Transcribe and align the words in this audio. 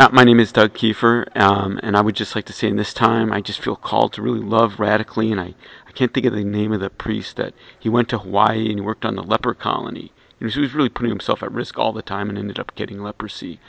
Uh, 0.00 0.08
my 0.12 0.24
name 0.24 0.40
is 0.40 0.50
Doug 0.50 0.72
Kiefer, 0.72 1.26
um, 1.36 1.78
and 1.82 1.94
I 1.94 2.00
would 2.00 2.16
just 2.16 2.34
like 2.34 2.46
to 2.46 2.54
say 2.54 2.68
in 2.68 2.76
this 2.76 2.94
time, 2.94 3.34
I 3.34 3.42
just 3.42 3.60
feel 3.60 3.76
called 3.76 4.14
to 4.14 4.22
really 4.22 4.40
love 4.40 4.80
radically, 4.80 5.30
and 5.30 5.38
I, 5.38 5.54
I 5.86 5.92
can't 5.92 6.14
think 6.14 6.24
of 6.24 6.32
the 6.32 6.42
name 6.42 6.72
of 6.72 6.80
the 6.80 6.88
priest 6.88 7.36
that 7.36 7.52
he 7.78 7.90
went 7.90 8.08
to 8.08 8.16
Hawaii 8.16 8.70
and 8.70 8.78
he 8.78 8.80
worked 8.80 9.04
on 9.04 9.14
the 9.14 9.22
leper 9.22 9.52
colony. 9.52 10.10
Know, 10.40 10.48
so 10.48 10.54
he 10.54 10.60
was 10.62 10.72
really 10.72 10.88
putting 10.88 11.10
himself 11.10 11.42
at 11.42 11.52
risk 11.52 11.78
all 11.78 11.92
the 11.92 12.00
time 12.00 12.30
and 12.30 12.38
ended 12.38 12.58
up 12.58 12.74
getting 12.76 13.02
leprosy. 13.02 13.60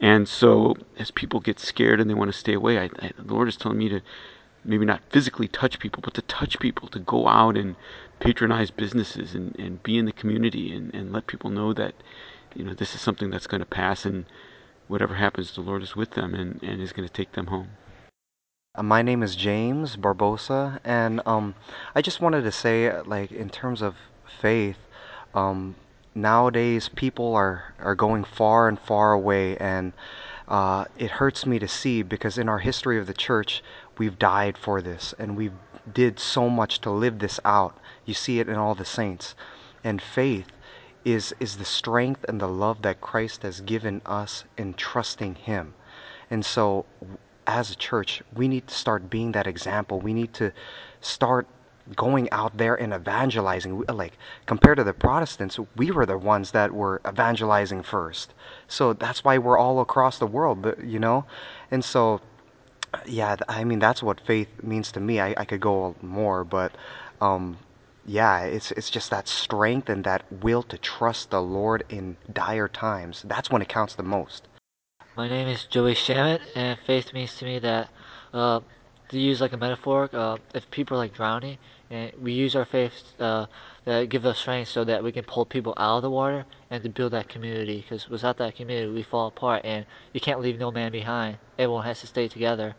And 0.00 0.26
so, 0.26 0.74
as 0.98 1.12
people 1.12 1.38
get 1.38 1.60
scared 1.60 2.00
and 2.00 2.10
they 2.10 2.14
want 2.14 2.32
to 2.32 2.36
stay 2.36 2.54
away, 2.54 2.76
I, 2.76 2.90
I, 2.98 3.12
the 3.16 3.32
Lord 3.32 3.46
is 3.46 3.56
telling 3.56 3.78
me 3.78 3.88
to 3.90 4.00
maybe 4.64 4.84
not 4.84 5.02
physically 5.10 5.46
touch 5.46 5.78
people, 5.78 6.02
but 6.02 6.14
to 6.14 6.22
touch 6.22 6.58
people, 6.58 6.88
to 6.88 6.98
go 6.98 7.28
out 7.28 7.56
and 7.56 7.76
patronize 8.18 8.72
businesses 8.72 9.36
and, 9.36 9.54
and 9.56 9.84
be 9.84 9.98
in 9.98 10.06
the 10.06 10.12
community 10.12 10.74
and, 10.74 10.92
and 10.92 11.12
let 11.12 11.28
people 11.28 11.48
know 11.48 11.72
that, 11.74 11.94
you 12.56 12.64
know, 12.64 12.74
this 12.74 12.96
is 12.96 13.00
something 13.00 13.30
that's 13.30 13.46
going 13.46 13.60
to 13.60 13.66
pass 13.66 14.04
and 14.04 14.24
whatever 14.90 15.14
happens, 15.14 15.54
the 15.54 15.60
Lord 15.60 15.82
is 15.82 15.94
with 15.94 16.12
them 16.12 16.34
and, 16.34 16.60
and 16.62 16.82
is 16.82 16.92
going 16.92 17.06
to 17.06 17.12
take 17.12 17.32
them 17.32 17.46
home. 17.46 17.68
Uh, 18.74 18.82
my 18.82 19.02
name 19.02 19.22
is 19.22 19.36
James 19.36 19.96
Barbosa, 19.96 20.80
and 20.84 21.20
um, 21.24 21.54
I 21.94 22.02
just 22.02 22.20
wanted 22.20 22.42
to 22.42 22.52
say, 22.52 23.00
like, 23.02 23.30
in 23.30 23.50
terms 23.50 23.82
of 23.82 23.94
faith, 24.40 24.78
um, 25.32 25.76
nowadays 26.14 26.88
people 26.88 27.34
are, 27.34 27.74
are 27.78 27.94
going 27.94 28.24
far 28.24 28.68
and 28.68 28.78
far 28.78 29.12
away, 29.12 29.56
and 29.58 29.92
uh, 30.48 30.86
it 30.98 31.12
hurts 31.12 31.46
me 31.46 31.60
to 31.60 31.68
see 31.68 32.02
because 32.02 32.36
in 32.36 32.48
our 32.48 32.58
history 32.58 32.98
of 32.98 33.06
the 33.06 33.14
church, 33.14 33.62
we've 33.96 34.18
died 34.18 34.58
for 34.58 34.82
this, 34.82 35.14
and 35.18 35.36
we 35.36 35.50
did 35.92 36.18
so 36.18 36.48
much 36.48 36.80
to 36.80 36.90
live 36.90 37.20
this 37.20 37.38
out. 37.44 37.78
You 38.04 38.14
see 38.14 38.40
it 38.40 38.48
in 38.48 38.56
all 38.56 38.74
the 38.74 38.84
saints. 38.84 39.34
And 39.82 40.02
faith 40.02 40.48
is 41.04 41.34
is 41.40 41.56
the 41.56 41.64
strength 41.64 42.24
and 42.28 42.40
the 42.40 42.48
love 42.48 42.82
that 42.82 43.00
Christ 43.00 43.42
has 43.42 43.60
given 43.60 44.02
us 44.04 44.44
in 44.56 44.74
trusting 44.74 45.34
him. 45.36 45.74
And 46.30 46.44
so 46.44 46.86
as 47.46 47.70
a 47.70 47.76
church, 47.76 48.22
we 48.34 48.48
need 48.48 48.68
to 48.68 48.74
start 48.74 49.10
being 49.10 49.32
that 49.32 49.46
example. 49.46 50.00
We 50.00 50.12
need 50.12 50.32
to 50.34 50.52
start 51.00 51.46
going 51.96 52.30
out 52.30 52.56
there 52.56 52.74
and 52.74 52.92
evangelizing. 52.92 53.80
Like 53.88 54.16
compared 54.46 54.76
to 54.78 54.84
the 54.84 54.92
Protestants, 54.92 55.58
we 55.76 55.90
were 55.90 56.06
the 56.06 56.18
ones 56.18 56.52
that 56.52 56.72
were 56.72 57.00
evangelizing 57.06 57.82
first. 57.82 58.34
So 58.68 58.92
that's 58.92 59.24
why 59.24 59.38
we're 59.38 59.58
all 59.58 59.80
across 59.80 60.18
the 60.18 60.26
world, 60.26 60.74
you 60.82 60.98
know? 60.98 61.24
And 61.70 61.84
so 61.84 62.20
yeah, 63.06 63.36
I 63.48 63.64
mean 63.64 63.78
that's 63.78 64.02
what 64.02 64.20
faith 64.20 64.48
means 64.62 64.92
to 64.92 65.00
me. 65.00 65.20
I, 65.20 65.34
I 65.36 65.44
could 65.44 65.60
go 65.60 65.94
more, 66.02 66.44
but 66.44 66.72
um, 67.20 67.58
yeah, 68.04 68.42
it's 68.42 68.70
it's 68.72 68.90
just 68.90 69.10
that 69.10 69.28
strength 69.28 69.88
and 69.88 70.04
that 70.04 70.24
will 70.30 70.62
to 70.64 70.78
trust 70.78 71.30
the 71.30 71.42
Lord 71.42 71.84
in 71.88 72.16
dire 72.32 72.68
times. 72.68 73.22
That's 73.26 73.50
when 73.50 73.62
it 73.62 73.68
counts 73.68 73.94
the 73.94 74.02
most. 74.02 74.48
My 75.16 75.28
name 75.28 75.48
is 75.48 75.64
Joey 75.64 75.94
Shamit, 75.94 76.40
and 76.54 76.78
faith 76.86 77.12
means 77.12 77.36
to 77.36 77.44
me 77.44 77.58
that 77.58 77.90
uh, 78.32 78.60
to 79.10 79.18
use 79.18 79.40
like 79.40 79.52
a 79.52 79.56
metaphor, 79.56 80.08
uh, 80.12 80.38
if 80.54 80.70
people 80.70 80.96
are 80.96 81.00
like 81.00 81.14
drowning, 81.14 81.58
and 81.90 82.12
we 82.20 82.32
use 82.32 82.54
our 82.54 82.64
faith 82.64 82.92
uh, 83.18 83.46
that 83.84 84.08
give 84.08 84.24
us 84.24 84.38
strength 84.38 84.68
so 84.68 84.84
that 84.84 85.02
we 85.02 85.12
can 85.12 85.24
pull 85.24 85.44
people 85.44 85.74
out 85.76 85.96
of 85.96 86.02
the 86.02 86.10
water 86.10 86.46
and 86.70 86.82
to 86.84 86.88
build 86.88 87.12
that 87.12 87.28
community. 87.28 87.82
Because 87.82 88.08
without 88.08 88.38
that 88.38 88.54
community, 88.54 88.90
we 88.90 89.02
fall 89.02 89.26
apart, 89.26 89.62
and 89.64 89.84
you 90.12 90.20
can't 90.20 90.40
leave 90.40 90.58
no 90.58 90.70
man 90.70 90.92
behind. 90.92 91.38
Everyone 91.58 91.84
has 91.84 92.00
to 92.00 92.06
stay 92.06 92.28
together, 92.28 92.76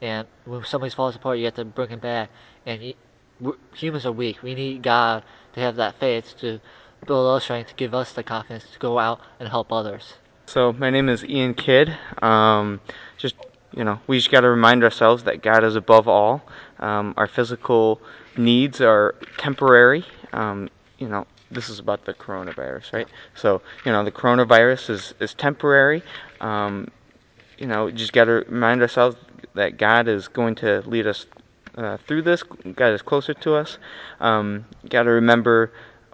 and 0.00 0.26
when 0.46 0.64
somebody 0.64 0.90
falls 0.90 1.14
apart, 1.14 1.38
you 1.38 1.44
have 1.44 1.54
to 1.54 1.64
bring 1.64 1.90
them 1.90 2.00
back. 2.00 2.30
And 2.66 2.94
humans 3.74 4.06
are 4.06 4.12
weak. 4.12 4.42
We 4.42 4.54
need 4.54 4.82
God 4.82 5.22
to 5.54 5.60
have 5.60 5.76
that 5.76 5.98
faith 5.98 6.34
to 6.38 6.60
build 7.06 7.26
our 7.26 7.40
strength, 7.40 7.68
to 7.70 7.74
give 7.74 7.94
us 7.94 8.12
the 8.12 8.22
confidence 8.22 8.64
to 8.72 8.78
go 8.78 8.98
out 8.98 9.20
and 9.38 9.48
help 9.48 9.72
others. 9.72 10.14
So 10.46 10.72
my 10.72 10.90
name 10.90 11.08
is 11.08 11.24
Ian 11.24 11.54
Kidd. 11.54 11.96
Um, 12.22 12.80
just 13.16 13.34
you 13.74 13.84
know, 13.84 13.98
we 14.06 14.18
just 14.18 14.30
got 14.30 14.40
to 14.40 14.48
remind 14.48 14.84
ourselves 14.84 15.24
that 15.24 15.42
God 15.42 15.64
is 15.64 15.74
above 15.74 16.06
all. 16.06 16.42
Um, 16.78 17.14
our 17.16 17.26
physical 17.26 18.00
needs 18.36 18.80
are 18.80 19.14
temporary. 19.36 20.04
Um, 20.32 20.68
you 20.98 21.08
know, 21.08 21.26
this 21.50 21.68
is 21.68 21.78
about 21.78 22.04
the 22.04 22.14
coronavirus, 22.14 22.92
right? 22.92 23.08
So 23.34 23.62
you 23.84 23.92
know, 23.92 24.04
the 24.04 24.12
coronavirus 24.12 24.90
is 24.90 25.14
is 25.20 25.34
temporary. 25.34 26.02
Um, 26.40 26.88
you 27.58 27.66
know, 27.66 27.90
just 27.90 28.12
got 28.12 28.24
to 28.24 28.44
remind 28.48 28.82
ourselves 28.82 29.16
that 29.54 29.78
God 29.78 30.08
is 30.08 30.28
going 30.28 30.56
to 30.56 30.82
lead 30.86 31.06
us 31.06 31.26
uh, 31.76 31.96
through 32.06 32.22
this. 32.22 32.42
got 32.42 32.92
us 32.92 33.02
closer 33.02 33.34
to 33.34 33.54
us. 33.54 33.78
Um, 34.20 34.66
got 34.88 35.04
to 35.04 35.10
remember 35.10 35.72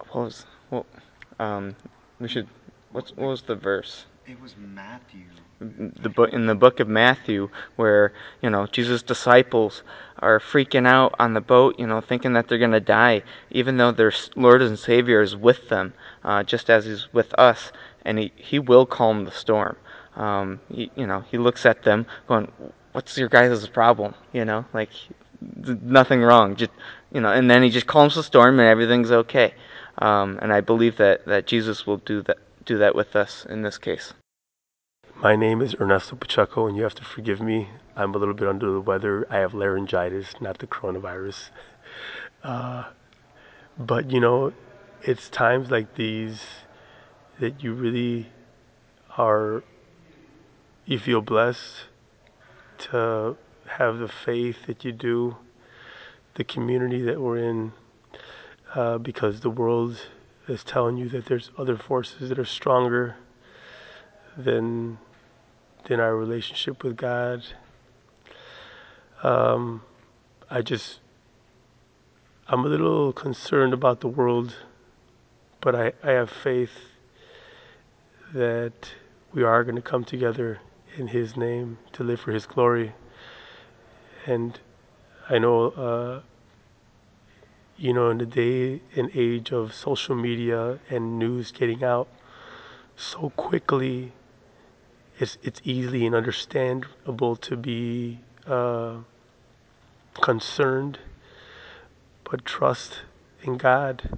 what 0.09 0.25
was 0.25 0.45
what 0.69 0.85
um, 1.39 1.75
we 2.19 2.27
should. 2.27 2.47
What's, 2.91 3.11
what 3.11 3.27
was 3.27 3.41
the 3.43 3.55
verse? 3.55 4.05
It 4.27 4.39
was 4.41 4.55
Matthew. 4.57 5.21
The 5.59 6.09
book 6.09 6.33
in 6.33 6.47
the 6.47 6.55
book 6.55 6.79
of 6.79 6.87
Matthew, 6.87 7.49
where 7.75 8.13
you 8.41 8.49
know 8.49 8.65
Jesus' 8.65 9.03
disciples 9.03 9.83
are 10.17 10.39
freaking 10.39 10.87
out 10.87 11.13
on 11.19 11.35
the 11.35 11.41
boat, 11.41 11.77
you 11.77 11.85
know, 11.85 12.01
thinking 12.01 12.33
that 12.33 12.47
they're 12.47 12.57
going 12.57 12.71
to 12.71 12.79
die, 12.79 13.21
even 13.51 13.77
though 13.77 13.91
their 13.91 14.11
Lord 14.35 14.63
and 14.63 14.77
Savior 14.77 15.21
is 15.21 15.35
with 15.35 15.69
them, 15.69 15.93
uh, 16.23 16.41
just 16.41 16.69
as 16.69 16.85
He's 16.85 17.13
with 17.13 17.31
us, 17.37 17.71
and 18.03 18.17
He 18.17 18.31
He 18.35 18.57
will 18.57 18.87
calm 18.87 19.25
the 19.25 19.31
storm. 19.31 19.77
Um, 20.15 20.59
he, 20.67 20.91
you 20.95 21.05
know, 21.05 21.21
He 21.29 21.37
looks 21.37 21.63
at 21.63 21.83
them, 21.83 22.07
going, 22.27 22.51
"What's 22.93 23.15
your 23.15 23.29
guys' 23.29 23.67
problem?" 23.67 24.15
You 24.33 24.45
know, 24.45 24.65
like 24.73 24.89
nothing 25.41 26.21
wrong. 26.21 26.55
Just 26.55 26.71
you 27.11 27.21
know, 27.21 27.31
and 27.31 27.49
then 27.49 27.63
he 27.63 27.69
just 27.69 27.87
calms 27.87 28.15
the 28.15 28.23
storm 28.23 28.59
and 28.59 28.67
everything's 28.67 29.11
okay. 29.11 29.53
Um, 29.97 30.39
and 30.41 30.53
I 30.53 30.61
believe 30.61 30.97
that, 30.97 31.25
that 31.25 31.45
Jesus 31.47 31.85
will 31.85 31.97
do 31.97 32.21
that 32.23 32.37
do 32.65 32.77
that 32.77 32.95
with 32.95 33.15
us 33.15 33.45
in 33.49 33.63
this 33.63 33.77
case. 33.77 34.13
My 35.15 35.35
name 35.35 35.61
is 35.61 35.75
Ernesto 35.79 36.15
Pacheco, 36.15 36.67
and 36.67 36.77
you 36.77 36.83
have 36.83 36.95
to 36.95 37.03
forgive 37.03 37.41
me. 37.41 37.69
I'm 37.95 38.15
a 38.15 38.17
little 38.17 38.33
bit 38.33 38.47
under 38.47 38.71
the 38.71 38.81
weather. 38.81 39.27
I 39.29 39.37
have 39.37 39.53
laryngitis, 39.53 40.39
not 40.41 40.59
the 40.59 40.67
coronavirus. 40.67 41.49
Uh, 42.43 42.85
but 43.77 44.09
you 44.09 44.19
know, 44.19 44.51
it's 45.03 45.29
times 45.29 45.69
like 45.69 45.93
these 45.93 46.41
that 47.39 47.63
you 47.63 47.71
really 47.71 48.31
are. 49.15 49.63
You 50.85 50.97
feel 50.97 51.21
blessed 51.21 51.83
to 52.79 53.37
have 53.67 53.97
the 53.97 54.07
faith 54.07 54.65
that 54.67 54.83
you 54.83 54.91
do, 54.91 55.37
the 56.35 56.43
community 56.43 57.01
that 57.01 57.19
we're 57.19 57.37
in, 57.37 57.73
uh, 58.75 58.97
because 58.97 59.41
the 59.41 59.49
world 59.49 59.97
is 60.47 60.63
telling 60.63 60.97
you 60.97 61.09
that 61.09 61.25
there's 61.25 61.51
other 61.57 61.77
forces 61.77 62.29
that 62.29 62.39
are 62.39 62.45
stronger 62.45 63.15
than 64.37 64.97
than 65.87 65.99
our 65.99 66.15
relationship 66.15 66.83
with 66.83 66.95
God. 66.95 67.43
Um, 69.23 69.81
I 70.49 70.61
just 70.61 70.99
I'm 72.47 72.65
a 72.65 72.67
little 72.67 73.13
concerned 73.13 73.73
about 73.73 74.01
the 74.01 74.07
world, 74.07 74.55
but 75.61 75.75
I, 75.75 75.93
I 76.03 76.11
have 76.11 76.29
faith 76.29 76.71
that 78.33 78.91
we 79.33 79.43
are 79.43 79.63
going 79.63 79.75
to 79.75 79.81
come 79.81 80.03
together 80.03 80.59
in 80.97 81.07
His 81.07 81.37
name 81.37 81.77
to 81.93 82.03
live 82.03 82.19
for 82.19 82.31
His 82.31 82.45
glory. 82.45 82.93
And 84.25 84.59
I 85.29 85.39
know, 85.39 85.69
uh, 85.71 86.21
you 87.77 87.93
know, 87.93 88.09
in 88.09 88.19
the 88.19 88.25
day 88.25 88.81
and 88.95 89.09
age 89.15 89.51
of 89.51 89.73
social 89.73 90.15
media 90.15 90.79
and 90.89 91.17
news 91.17 91.51
getting 91.51 91.83
out 91.83 92.07
so 92.95 93.31
quickly, 93.31 94.11
it's 95.19 95.37
it's 95.41 95.61
easy 95.63 96.05
and 96.05 96.13
understandable 96.13 97.35
to 97.37 97.55
be 97.55 98.19
uh, 98.45 98.97
concerned, 100.21 100.99
but 102.23 102.45
trust 102.45 103.01
in 103.41 103.57
God. 103.57 104.09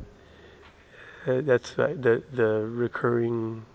Uh, 1.26 1.42
that's 1.42 1.72
the 1.76 2.24
the 2.32 2.68
recurring 2.68 3.66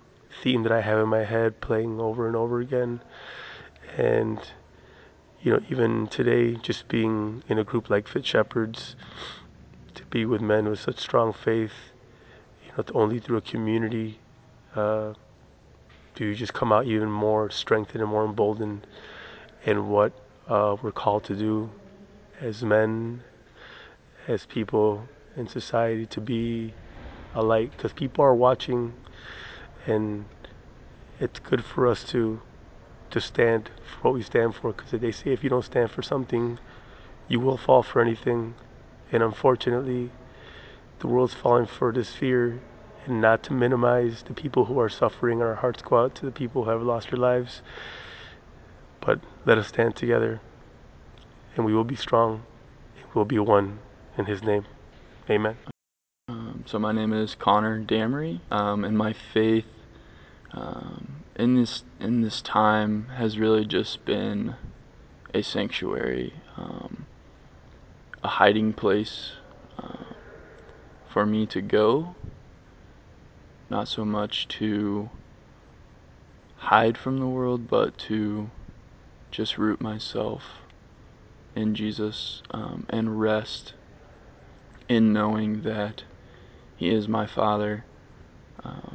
theme 0.43 0.63
that 0.65 0.73
I 0.73 0.83
have 0.83 0.99
in 0.99 1.09
my 1.09 1.25
head, 1.25 1.61
playing 1.61 2.01
over 2.01 2.27
and 2.27 2.37
over 2.37 2.61
again, 2.61 3.01
and 3.97 4.39
you 5.43 5.53
know, 5.53 5.61
even 5.69 6.07
today, 6.09 6.55
just 6.57 6.89
being 6.89 7.43
in 7.49 7.59
a 7.59 7.65
group 7.65 7.91
like 7.91 8.09
Fit 8.09 8.27
Shepherds, 8.27 8.97
to 9.95 10.05
be 10.07 10.25
with 10.25 10.41
men 10.41 10.69
with 10.69 10.81
such 10.81 10.99
strong 10.99 11.33
faith, 11.33 11.73
you 12.65 12.73
know, 12.77 12.85
only 12.95 13.19
through 13.19 13.37
a 13.39 13.43
community 13.43 14.19
uh, 14.75 15.15
do 16.15 16.25
you 16.25 16.35
just 16.35 16.53
come 16.53 16.73
out 16.73 16.85
even 16.85 17.11
more 17.11 17.49
strengthened 17.51 18.03
and 18.03 18.11
more 18.11 18.25
emboldened 18.25 18.87
in 19.65 19.89
what 19.89 20.13
uh, 20.49 20.77
we're 20.83 20.93
called 20.93 21.25
to 21.25 21.35
do 21.35 21.71
as 22.41 22.63
men, 22.63 23.23
as 24.27 24.45
people 24.47 25.09
in 25.37 25.47
society, 25.47 26.07
to 26.07 26.21
be 26.21 26.75
a 27.35 27.43
light. 27.43 27.71
Because 27.71 27.93
people 27.93 28.25
are 28.25 28.35
watching, 28.35 28.95
and 29.87 30.25
it's 31.21 31.39
good 31.39 31.65
for 31.65 31.87
us 31.87 32.03
to 32.11 32.41
to 33.11 33.21
stand 33.21 33.71
for 33.85 34.09
what 34.09 34.15
we 34.15 34.23
stand 34.23 34.55
for 34.55 34.73
because 34.73 34.91
they 34.91 35.13
say 35.13 35.33
if 35.33 35.43
you 35.43 35.51
don't 35.51 35.65
stand 35.65 35.91
for 35.91 36.03
something, 36.03 36.59
you 37.29 37.41
will 37.41 37.57
fall 37.57 37.83
for 37.83 38.01
anything. 38.01 38.55
And 39.13 39.23
unfortunately, 39.23 40.11
the 40.99 41.07
world's 41.07 41.35
falling 41.35 41.67
for 41.67 41.93
this 41.93 42.13
fear 42.13 42.61
and 43.07 43.21
not 43.21 43.43
to 43.45 43.53
minimize 43.53 44.23
the 44.23 44.35
people 44.35 44.67
who 44.67 44.79
are 44.79 44.89
suffering. 44.89 45.41
Our 45.41 45.57
hearts 45.57 45.83
go 45.83 46.05
out 46.05 46.15
to 46.17 46.27
the 46.27 46.33
people 46.33 46.65
who 46.65 46.71
have 46.71 46.83
lost 46.83 47.11
their 47.11 47.19
lives. 47.19 47.63
But 49.01 49.21
let 49.47 49.59
us 49.59 49.69
stand 49.69 49.97
together, 49.97 50.41
and 51.57 51.65
we 51.65 51.73
will 51.73 51.85
be 51.85 51.97
strong. 51.97 52.43
and 52.97 53.07
We 53.07 53.19
will 53.19 53.25
be 53.25 53.39
one 53.39 53.79
in 54.19 54.27
His 54.27 54.43
name. 54.43 54.67
Amen. 55.31 55.57
Um, 56.29 56.65
so 56.67 56.79
my 56.79 56.93
name 56.93 57.13
is 57.13 57.35
Connor 57.35 57.83
Damery, 57.83 58.41
um, 58.51 58.85
and 58.85 58.99
my 58.99 59.15
faith 59.15 59.65
um, 60.53 61.18
in 61.39 61.55
this 61.55 61.85
in 62.01 62.21
this 62.23 62.43
time 62.43 63.07
has 63.17 63.39
really 63.39 63.65
just 63.65 64.05
been 64.05 64.57
a 65.33 65.43
sanctuary, 65.43 66.35
um, 66.57 67.07
a 68.25 68.29
hiding 68.29 68.73
place 68.73 69.33
uh, 69.79 70.15
for 71.09 71.25
me 71.25 71.47
to 71.47 71.61
go. 71.61 72.17
Not 73.71 73.87
so 73.87 74.05
much 74.05 74.49
to 74.49 75.11
hide 76.57 76.99
from 76.99 77.19
the 77.19 77.27
world, 77.27 77.69
but 77.69 77.97
to 77.99 78.51
just 79.31 79.59
root 79.59 79.81
myself 79.81 80.43
in 81.55 81.75
Jesus 81.75 82.43
um, 82.51 82.87
and 82.89 83.21
rest 83.21 83.75
in 84.89 85.13
knowing 85.13 85.63
that 85.63 86.03
He 86.77 86.89
is 86.91 87.07
my 87.07 87.27
Father. 87.27 87.85
Um, 88.65 88.88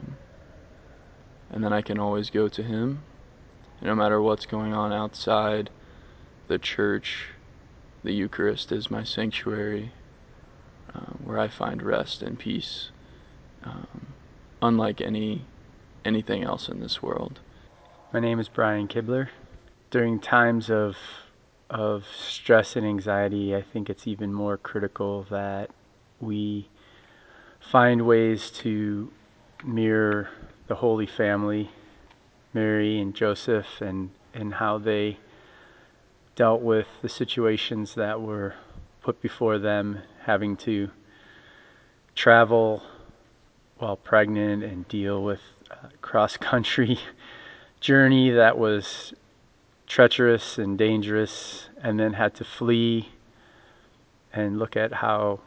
and 1.53 1.63
then 1.63 1.71
I 1.71 1.81
can 1.81 1.99
always 1.99 2.31
go 2.31 2.47
to 2.49 2.63
Him. 2.63 3.03
No 3.81 3.93
matter 3.93 4.21
what's 4.21 4.45
going 4.47 4.73
on 4.73 4.91
outside 4.91 5.69
the 6.47 6.57
church, 6.57 7.27
the 8.03 8.11
Eucharist 8.11 8.71
is 8.71 8.89
my 8.89 9.03
sanctuary 9.03 9.91
um, 10.95 11.19
where 11.23 11.37
I 11.37 11.47
find 11.47 11.81
rest 11.83 12.23
and 12.23 12.39
peace, 12.39 12.89
um, 13.63 14.07
unlike 14.61 14.99
any 14.99 15.45
anything 16.03 16.43
else 16.43 16.67
in 16.67 16.79
this 16.79 17.01
world. 17.01 17.39
My 18.11 18.19
name 18.19 18.39
is 18.39 18.49
Brian 18.49 18.87
Kibler. 18.87 19.29
During 19.91 20.19
times 20.19 20.71
of 20.71 20.97
of 21.69 22.05
stress 22.17 22.75
and 22.75 22.85
anxiety, 22.85 23.55
I 23.55 23.61
think 23.61 23.89
it's 23.89 24.07
even 24.07 24.33
more 24.33 24.57
critical 24.57 25.27
that 25.29 25.69
we 26.19 26.67
find 27.59 28.07
ways 28.07 28.49
to 28.51 29.11
mirror 29.63 30.29
the 30.67 30.75
Holy 30.75 31.05
Family, 31.05 31.69
Mary 32.53 32.99
and 32.99 33.13
Joseph, 33.13 33.81
and, 33.81 34.09
and 34.33 34.53
how 34.53 34.77
they 34.77 35.17
dealt 36.35 36.61
with 36.61 36.87
the 37.01 37.09
situations 37.09 37.95
that 37.95 38.21
were 38.21 38.55
put 39.01 39.21
before 39.21 39.57
them, 39.59 39.99
having 40.21 40.55
to 40.55 40.89
travel 42.15 42.81
while 43.77 43.97
pregnant 43.97 44.63
and 44.63 44.87
deal 44.87 45.23
with 45.23 45.41
a 45.69 45.89
cross 46.01 46.37
country 46.37 46.97
journey 47.81 48.29
that 48.31 48.57
was 48.57 49.13
treacherous 49.85 50.57
and 50.57 50.77
dangerous, 50.77 51.67
and 51.81 51.99
then 51.99 52.13
had 52.13 52.33
to 52.35 52.45
flee 52.45 53.09
and 54.31 54.57
look 54.57 54.77
at 54.77 54.93
how 54.93 55.39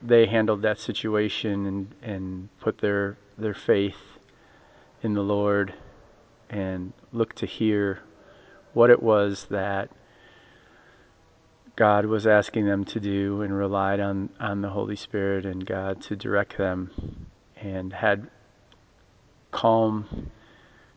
they 0.00 0.26
handled 0.26 0.62
that 0.62 0.78
situation 0.80 1.66
and, 1.66 1.94
and 2.02 2.48
put 2.58 2.78
their, 2.78 3.16
their 3.36 3.54
faith 3.54 4.11
in 5.02 5.14
the 5.14 5.22
Lord 5.22 5.74
and 6.48 6.92
look 7.12 7.34
to 7.34 7.46
hear 7.46 8.00
what 8.72 8.90
it 8.90 9.02
was 9.02 9.46
that 9.50 9.90
God 11.74 12.06
was 12.06 12.26
asking 12.26 12.66
them 12.66 12.84
to 12.86 13.00
do 13.00 13.42
and 13.42 13.56
relied 13.56 13.98
on, 13.98 14.28
on 14.38 14.60
the 14.60 14.68
Holy 14.68 14.96
Spirit 14.96 15.46
and 15.46 15.64
God 15.64 16.02
to 16.02 16.16
direct 16.16 16.58
them 16.58 17.28
and 17.56 17.92
had 17.92 18.28
calm 19.50 20.30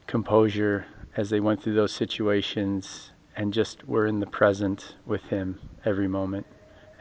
composure 0.08 0.86
as 1.16 1.30
they 1.30 1.40
went 1.40 1.64
through 1.64 1.76
those 1.76 1.94
situations 1.94 3.12
and 3.36 3.54
just 3.54 3.88
were 3.88 4.06
in 4.06 4.20
the 4.20 4.26
present 4.26 4.96
with 5.06 5.24
Him 5.24 5.60
every 5.86 6.08
moment. 6.08 6.46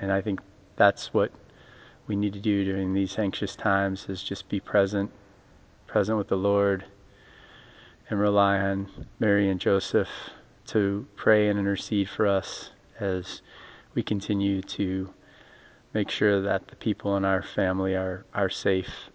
And 0.00 0.12
I 0.12 0.20
think 0.20 0.40
that's 0.76 1.12
what 1.12 1.32
we 2.06 2.16
need 2.16 2.32
to 2.34 2.40
do 2.40 2.64
during 2.64 2.92
these 2.92 3.18
anxious 3.18 3.56
times 3.56 4.06
is 4.08 4.22
just 4.22 4.48
be 4.48 4.60
present, 4.60 5.10
present 5.86 6.18
with 6.18 6.28
the 6.28 6.36
Lord, 6.36 6.84
and 8.10 8.20
rely 8.20 8.58
on 8.58 8.88
Mary 9.18 9.48
and 9.48 9.60
Joseph 9.60 10.08
to 10.66 11.06
pray 11.16 11.48
and 11.48 11.58
intercede 11.58 12.08
for 12.08 12.26
us 12.26 12.70
as 13.00 13.42
we 13.94 14.02
continue 14.02 14.60
to 14.62 15.12
make 15.92 16.10
sure 16.10 16.40
that 16.42 16.68
the 16.68 16.76
people 16.76 17.16
in 17.16 17.24
our 17.24 17.42
family 17.42 17.94
are, 17.94 18.24
are 18.34 18.50
safe. 18.50 19.10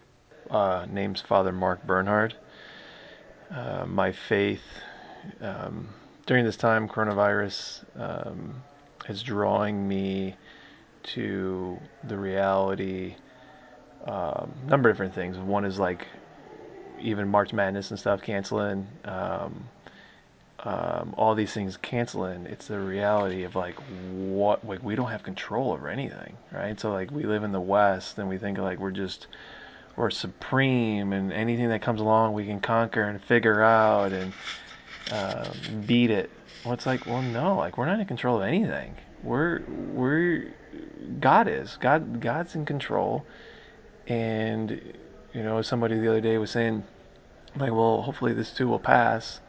Uh, 0.49 0.85
name's 0.89 1.21
Father 1.21 1.51
Mark 1.51 1.85
Bernhard. 1.85 2.35
Uh, 3.51 3.85
my 3.85 4.11
faith 4.11 4.63
um, 5.41 5.89
during 6.25 6.45
this 6.45 6.57
time, 6.57 6.87
coronavirus 6.87 7.83
um, 7.99 8.61
is 9.07 9.21
drawing 9.23 9.87
me 9.87 10.35
to 11.03 11.77
the 12.03 12.17
reality. 12.17 13.15
Um, 14.05 14.53
number 14.65 14.89
of 14.89 14.95
different 14.95 15.13
things. 15.13 15.37
One 15.37 15.65
is 15.65 15.79
like 15.79 16.07
even 17.01 17.27
March 17.29 17.53
Madness 17.53 17.91
and 17.91 17.99
stuff 17.99 18.21
canceling. 18.21 18.87
Um, 19.05 19.69
um, 20.63 21.13
all 21.17 21.35
these 21.35 21.53
things 21.53 21.77
canceling. 21.77 22.45
It's 22.45 22.67
the 22.67 22.79
reality 22.79 23.43
of 23.43 23.55
like 23.55 23.75
what 23.75 24.65
like 24.67 24.83
we 24.83 24.95
don't 24.95 25.09
have 25.09 25.23
control 25.23 25.71
over 25.71 25.87
anything, 25.87 26.35
right? 26.51 26.79
So 26.79 26.91
like 26.91 27.11
we 27.11 27.23
live 27.23 27.43
in 27.43 27.51
the 27.51 27.61
West 27.61 28.17
and 28.17 28.27
we 28.27 28.37
think 28.37 28.57
like 28.57 28.79
we're 28.79 28.91
just 28.91 29.27
we're 29.95 30.09
supreme 30.09 31.13
and 31.13 31.31
anything 31.31 31.69
that 31.69 31.81
comes 31.81 31.99
along 31.99 32.33
we 32.33 32.45
can 32.45 32.59
conquer 32.61 33.03
and 33.03 33.21
figure 33.21 33.61
out 33.61 34.11
and 34.13 34.33
uh, 35.11 35.51
beat 35.85 36.11
it. 36.11 36.29
Well, 36.63 36.73
it's 36.73 36.85
like, 36.85 37.05
well, 37.05 37.21
no, 37.21 37.55
like 37.55 37.77
we're 37.77 37.85
not 37.85 37.99
in 37.99 38.05
control 38.05 38.37
of 38.37 38.43
anything. 38.43 38.95
We're 39.23 39.61
we're 39.61 40.53
God 41.19 41.47
is 41.47 41.77
God. 41.77 42.19
God's 42.21 42.55
in 42.55 42.65
control, 42.65 43.25
and 44.07 44.81
you 45.33 45.43
know, 45.43 45.61
somebody 45.61 45.99
the 45.99 46.09
other 46.09 46.21
day 46.21 46.37
was 46.37 46.51
saying, 46.51 46.83
like, 47.55 47.71
well, 47.71 48.01
hopefully 48.01 48.33
this 48.33 48.53
too 48.53 48.67
will 48.67 48.79
pass. 48.79 49.41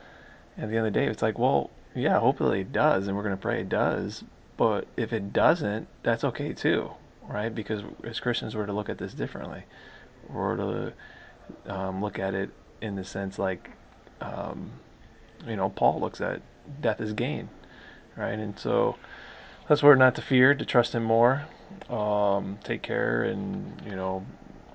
And 0.57 0.73
the 0.73 0.79
the 0.79 0.91
day, 0.91 1.07
it's 1.07 1.23
like, 1.23 1.39
well, 1.39 1.71
yeah, 1.95 2.19
hopefully 2.19 2.61
it 2.61 2.73
does, 2.73 3.09
and 3.09 3.17
we're 3.17 3.23
gonna 3.23 3.37
pray 3.37 3.61
it 3.61 3.69
does. 3.69 4.25
But 4.57 4.87
if 4.97 5.13
it 5.13 5.33
doesn't, 5.33 5.89
that's 6.03 6.23
okay 6.25 6.53
too, 6.53 6.91
right? 7.27 7.55
Because 7.55 7.83
as 8.05 8.21
Christians, 8.21 8.55
we're 8.55 8.67
to 8.67 8.73
look 8.73 8.89
at 8.89 8.99
this 8.99 9.15
differently. 9.15 9.65
We're 10.29 10.57
to 10.57 10.93
um, 11.67 12.03
look 12.03 12.19
at 12.19 12.35
it 12.35 12.51
in 12.81 12.97
the 12.97 13.05
sense 13.05 13.39
like. 13.39 13.71
Um, 14.21 14.71
you 15.47 15.57
know, 15.57 15.71
Paul 15.71 16.01
looks 16.01 16.21
at 16.21 16.43
death 16.81 17.01
as 17.01 17.13
gain, 17.13 17.49
right? 18.17 18.39
And 18.39 18.59
so 18.59 18.97
that's 19.69 19.83
where 19.83 19.97
not 19.97 20.15
to 20.17 20.23
fear, 20.23 20.55
to 20.55 20.65
trust 20.65 20.95
Him 20.95 21.05
more, 21.05 21.47
um, 21.89 22.59
take 22.65 22.83
care, 22.83 23.23
and 23.23 23.81
you 23.85 23.97
know, 23.97 24.25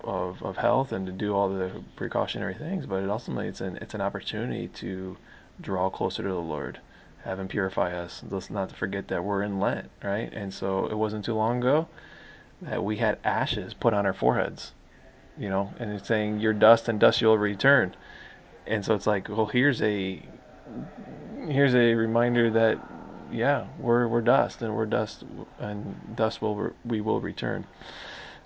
of, 0.05 0.41
of 0.43 0.57
health, 0.57 0.91
and 0.91 1.05
to 1.05 1.11
do 1.11 1.33
all 1.33 1.49
the 1.49 1.71
precautionary 1.95 2.53
things. 2.53 2.85
But 2.85 3.03
it 3.03 3.09
ultimately, 3.09 3.47
it's 3.47 3.61
an 3.61 3.77
it's 3.81 3.93
an 3.93 4.01
opportunity 4.01 4.67
to 4.69 5.17
draw 5.59 5.89
closer 5.89 6.23
to 6.23 6.29
the 6.29 6.35
Lord, 6.35 6.79
have 7.23 7.39
Him 7.39 7.47
purify 7.47 7.93
us. 7.93 8.23
Let's 8.29 8.49
not 8.49 8.71
forget 8.71 9.07
that 9.09 9.23
we're 9.23 9.43
in 9.43 9.59
Lent, 9.59 9.89
right? 10.03 10.31
And 10.33 10.53
so 10.53 10.87
it 10.87 10.97
wasn't 10.97 11.25
too 11.25 11.35
long 11.35 11.57
ago 11.59 11.87
that 12.61 12.83
we 12.83 12.97
had 12.97 13.17
ashes 13.23 13.73
put 13.73 13.93
on 13.93 14.05
our 14.05 14.13
foreheads, 14.13 14.71
you 15.37 15.49
know, 15.49 15.73
and 15.79 15.91
it's 15.91 16.07
saying, 16.07 16.39
"Your 16.39 16.53
dust 16.53 16.87
and 16.87 16.99
dust 16.99 17.21
you'll 17.21 17.37
return." 17.37 17.95
And 18.67 18.83
so 18.83 18.95
it's 18.95 19.07
like, 19.07 19.29
well, 19.29 19.45
here's 19.47 19.81
a 19.81 20.21
here's 21.47 21.75
a 21.75 21.93
reminder 21.93 22.49
that 22.51 22.79
yeah, 23.31 23.67
we're 23.79 24.07
we're 24.07 24.21
dust 24.21 24.61
and 24.61 24.75
we're 24.75 24.85
dust 24.85 25.23
and 25.59 26.15
dust 26.15 26.41
will 26.41 26.55
re- 26.55 26.73
we 26.85 27.01
will 27.01 27.21
return. 27.21 27.65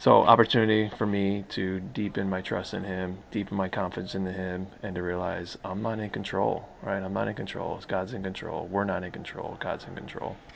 So 0.02 0.24
opportunity 0.24 0.90
for 0.98 1.06
me 1.06 1.44
to 1.50 1.82
deepen 1.82 2.30
my 2.30 2.40
trust 2.40 2.74
in 2.74 2.86
Him, 2.86 3.18
deepen 3.32 3.58
my 3.58 3.68
confidence 3.68 4.16
in 4.16 4.26
Him, 4.26 4.68
and 4.82 4.96
to 4.96 5.04
realize 5.04 5.58
I'm 5.66 5.82
not 5.82 6.00
in 6.00 6.10
control. 6.10 6.70
Right, 6.82 7.04
I'm 7.04 7.12
not 7.12 7.28
in 7.28 7.34
control. 7.34 7.82
God's 7.86 8.14
in 8.14 8.24
control. 8.24 8.66
We're 8.68 8.86
not 8.86 9.04
in 9.04 9.12
control. 9.12 9.58
God's 9.60 9.84
in 9.84 9.96
control. 9.96 10.38